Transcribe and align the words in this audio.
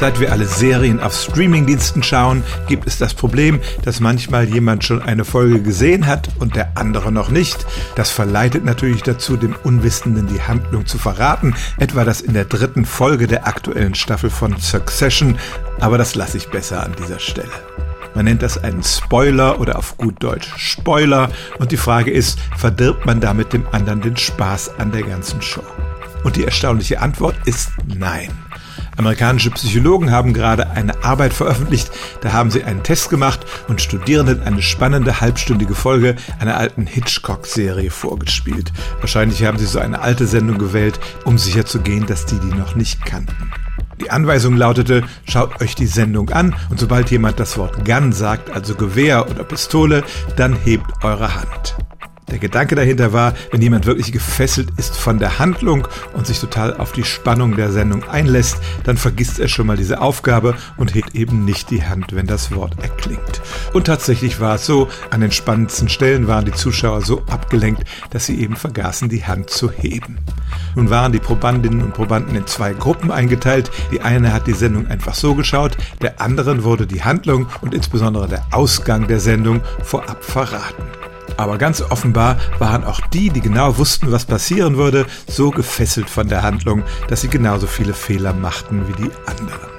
Seit 0.00 0.18
wir 0.18 0.32
alle 0.32 0.46
Serien 0.46 0.98
auf 0.98 1.12
Streamingdiensten 1.12 2.02
schauen, 2.02 2.42
gibt 2.66 2.86
es 2.86 2.96
das 2.96 3.12
Problem, 3.12 3.60
dass 3.82 4.00
manchmal 4.00 4.48
jemand 4.48 4.82
schon 4.82 5.02
eine 5.02 5.26
Folge 5.26 5.60
gesehen 5.60 6.06
hat 6.06 6.30
und 6.38 6.56
der 6.56 6.78
andere 6.78 7.12
noch 7.12 7.28
nicht. 7.28 7.66
Das 7.96 8.08
verleitet 8.08 8.64
natürlich 8.64 9.02
dazu, 9.02 9.36
dem 9.36 9.54
Unwissenden 9.62 10.26
die 10.26 10.40
Handlung 10.40 10.86
zu 10.86 10.96
verraten, 10.96 11.54
etwa 11.78 12.04
das 12.04 12.22
in 12.22 12.32
der 12.32 12.46
dritten 12.46 12.86
Folge 12.86 13.26
der 13.26 13.46
aktuellen 13.46 13.94
Staffel 13.94 14.30
von 14.30 14.58
Succession, 14.58 15.38
aber 15.80 15.98
das 15.98 16.14
lasse 16.14 16.38
ich 16.38 16.48
besser 16.48 16.82
an 16.82 16.94
dieser 16.98 17.18
Stelle. 17.18 17.52
Man 18.14 18.24
nennt 18.24 18.40
das 18.40 18.56
einen 18.56 18.82
Spoiler 18.82 19.60
oder 19.60 19.76
auf 19.76 19.98
gut 19.98 20.14
Deutsch 20.22 20.48
Spoiler 20.56 21.28
und 21.58 21.72
die 21.72 21.76
Frage 21.76 22.10
ist, 22.10 22.38
verdirbt 22.56 23.04
man 23.04 23.20
damit 23.20 23.52
dem 23.52 23.66
anderen 23.70 24.00
den 24.00 24.16
Spaß 24.16 24.78
an 24.78 24.92
der 24.92 25.02
ganzen 25.02 25.42
Show? 25.42 25.66
Und 26.24 26.36
die 26.36 26.44
erstaunliche 26.44 27.02
Antwort 27.02 27.36
ist 27.44 27.68
nein. 27.86 28.30
Amerikanische 29.00 29.50
Psychologen 29.50 30.10
haben 30.10 30.34
gerade 30.34 30.72
eine 30.72 31.02
Arbeit 31.02 31.32
veröffentlicht, 31.32 31.90
da 32.20 32.34
haben 32.34 32.50
sie 32.50 32.64
einen 32.64 32.82
Test 32.82 33.08
gemacht 33.08 33.46
und 33.66 33.80
Studierenden 33.80 34.42
eine 34.42 34.60
spannende 34.60 35.22
halbstündige 35.22 35.74
Folge 35.74 36.16
einer 36.38 36.58
alten 36.58 36.84
Hitchcock-Serie 36.84 37.90
vorgespielt. 37.90 38.74
Wahrscheinlich 39.00 39.42
haben 39.46 39.56
sie 39.56 39.64
so 39.64 39.78
eine 39.78 40.02
alte 40.02 40.26
Sendung 40.26 40.58
gewählt, 40.58 41.00
um 41.24 41.38
sicherzugehen, 41.38 42.04
dass 42.04 42.26
die 42.26 42.38
die 42.40 42.54
noch 42.54 42.74
nicht 42.74 43.02
kannten. 43.06 43.50
Die 44.02 44.10
Anweisung 44.10 44.54
lautete, 44.54 45.04
schaut 45.24 45.62
euch 45.62 45.74
die 45.74 45.86
Sendung 45.86 46.28
an 46.28 46.54
und 46.68 46.78
sobald 46.78 47.10
jemand 47.10 47.40
das 47.40 47.56
Wort 47.56 47.86
Gun 47.86 48.12
sagt, 48.12 48.50
also 48.50 48.74
Gewehr 48.74 49.30
oder 49.30 49.44
Pistole, 49.44 50.04
dann 50.36 50.54
hebt 50.56 51.02
eure 51.02 51.36
Hand. 51.36 51.74
Der 52.30 52.38
Gedanke 52.38 52.74
dahinter 52.74 53.12
war, 53.12 53.34
wenn 53.50 53.62
jemand 53.62 53.86
wirklich 53.86 54.12
gefesselt 54.12 54.68
ist 54.76 54.96
von 54.96 55.18
der 55.18 55.38
Handlung 55.38 55.88
und 56.14 56.26
sich 56.26 56.38
total 56.38 56.76
auf 56.76 56.92
die 56.92 57.04
Spannung 57.04 57.56
der 57.56 57.72
Sendung 57.72 58.04
einlässt, 58.08 58.58
dann 58.84 58.96
vergisst 58.96 59.40
er 59.40 59.48
schon 59.48 59.66
mal 59.66 59.76
diese 59.76 60.00
Aufgabe 60.00 60.54
und 60.76 60.94
hebt 60.94 61.14
eben 61.14 61.44
nicht 61.44 61.70
die 61.70 61.84
Hand, 61.84 62.14
wenn 62.14 62.26
das 62.26 62.54
Wort 62.54 62.80
erklingt. 62.80 63.40
Und 63.72 63.86
tatsächlich 63.86 64.40
war 64.40 64.56
es 64.56 64.66
so, 64.66 64.88
an 65.10 65.20
den 65.20 65.32
spannendsten 65.32 65.88
Stellen 65.88 66.28
waren 66.28 66.44
die 66.44 66.52
Zuschauer 66.52 67.02
so 67.02 67.22
abgelenkt, 67.28 67.84
dass 68.10 68.26
sie 68.26 68.40
eben 68.40 68.56
vergaßen, 68.56 69.08
die 69.08 69.24
Hand 69.24 69.50
zu 69.50 69.70
heben. 69.70 70.18
Nun 70.76 70.90
waren 70.90 71.12
die 71.12 71.18
Probandinnen 71.18 71.82
und 71.82 71.94
Probanden 71.94 72.36
in 72.36 72.46
zwei 72.46 72.72
Gruppen 72.72 73.10
eingeteilt. 73.10 73.70
Die 73.90 74.00
eine 74.00 74.32
hat 74.32 74.46
die 74.46 74.52
Sendung 74.52 74.86
einfach 74.86 75.14
so 75.14 75.34
geschaut, 75.34 75.76
der 76.00 76.20
anderen 76.20 76.64
wurde 76.64 76.86
die 76.86 77.02
Handlung 77.02 77.46
und 77.60 77.74
insbesondere 77.74 78.28
der 78.28 78.46
Ausgang 78.52 79.08
der 79.08 79.20
Sendung 79.20 79.60
vorab 79.82 80.24
verraten. 80.24 80.99
Aber 81.40 81.56
ganz 81.56 81.80
offenbar 81.80 82.36
waren 82.58 82.84
auch 82.84 83.00
die, 83.00 83.30
die 83.30 83.40
genau 83.40 83.78
wussten, 83.78 84.12
was 84.12 84.26
passieren 84.26 84.76
würde, 84.76 85.06
so 85.26 85.50
gefesselt 85.50 86.10
von 86.10 86.28
der 86.28 86.42
Handlung, 86.42 86.82
dass 87.08 87.22
sie 87.22 87.28
genauso 87.28 87.66
viele 87.66 87.94
Fehler 87.94 88.34
machten 88.34 88.86
wie 88.86 89.04
die 89.04 89.10
anderen. 89.24 89.70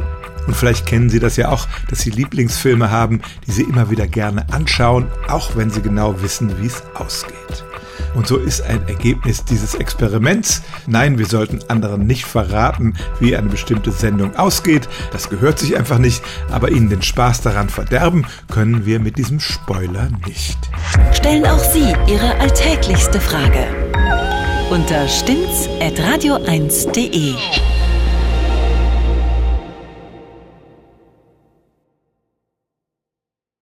Und 0.47 0.55
vielleicht 0.55 0.87
kennen 0.87 1.11
Sie 1.11 1.19
das 1.19 1.37
ja 1.37 1.49
auch, 1.49 1.67
dass 1.87 1.99
Sie 1.99 2.09
Lieblingsfilme 2.09 2.89
haben, 2.89 3.21
die 3.45 3.51
Sie 3.51 3.61
immer 3.61 3.91
wieder 3.91 4.07
gerne 4.07 4.51
anschauen, 4.51 5.05
auch 5.27 5.55
wenn 5.55 5.69
Sie 5.69 5.83
genau 5.83 6.23
wissen, 6.23 6.59
wie 6.59 6.65
es 6.65 6.81
ausgeht. 6.95 7.63
Und 8.13 8.27
so 8.27 8.37
ist 8.37 8.61
ein 8.61 8.87
Ergebnis 8.87 9.45
dieses 9.45 9.75
Experiments. 9.75 10.61
Nein, 10.87 11.17
wir 11.17 11.25
sollten 11.25 11.59
anderen 11.67 12.05
nicht 12.05 12.25
verraten, 12.25 12.95
wie 13.19 13.35
eine 13.35 13.49
bestimmte 13.49 13.91
Sendung 13.91 14.35
ausgeht. 14.35 14.87
Das 15.11 15.29
gehört 15.29 15.59
sich 15.59 15.77
einfach 15.77 15.97
nicht. 15.97 16.21
Aber 16.51 16.71
ihnen 16.71 16.89
den 16.89 17.01
Spaß 17.01 17.41
daran 17.41 17.69
verderben 17.69 18.25
können 18.49 18.85
wir 18.85 18.99
mit 18.99 19.17
diesem 19.17 19.39
Spoiler 19.39 20.09
nicht. 20.27 20.57
Stellen 21.13 21.45
auch 21.45 21.59
Sie 21.59 21.93
Ihre 22.07 22.35
alltäglichste 22.39 23.19
Frage 23.19 23.67
unter 24.71 25.07
stimmt's.radio1.de. 25.07 27.35